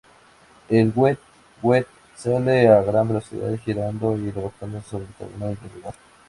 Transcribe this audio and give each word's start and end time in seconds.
El 0.69 0.87
weet-weet 0.95 1.85
sale 2.15 2.67
a 2.75 2.81
gran 2.81 3.07
velocidad 3.07 3.51
y 3.51 3.59
girando, 3.59 4.17
y 4.17 4.31
rebotando 4.31 4.81
sobre 4.81 5.05
el 5.05 5.13
terreno 5.13 5.51
irregular. 5.51 5.93